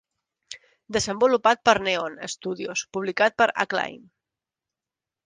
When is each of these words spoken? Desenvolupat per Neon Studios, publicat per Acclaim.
Desenvolupat 0.95 1.61
per 1.69 1.75
Neon 1.87 2.15
Studios, 2.35 2.85
publicat 2.97 3.37
per 3.43 3.49
Acclaim. 3.65 4.01